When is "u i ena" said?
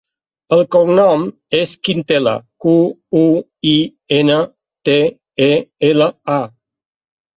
3.21-4.41